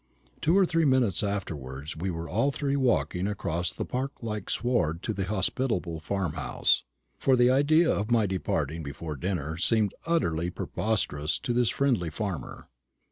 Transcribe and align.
Two 0.41 0.57
or 0.57 0.65
three 0.65 0.83
minutes 0.83 1.21
afterwards 1.21 1.95
we 1.95 2.09
were 2.09 2.27
all 2.27 2.51
three 2.51 2.75
walking 2.75 3.27
across 3.27 3.71
the 3.71 3.85
park 3.85 4.23
like 4.23 4.49
sward 4.49 5.03
to 5.03 5.13
the 5.13 5.25
hospitable 5.25 5.99
farm 5.99 6.33
house; 6.33 6.83
for 7.19 7.35
the 7.35 7.51
idea 7.51 7.91
of 7.93 8.09
my 8.09 8.25
departing 8.25 8.81
before 8.81 9.15
dinner 9.15 9.57
seemed 9.57 9.93
utterly 10.07 10.49
preposterous 10.49 11.37
to 11.37 11.53
this 11.53 11.69
friendly 11.69 12.09
farmer. 12.09 12.67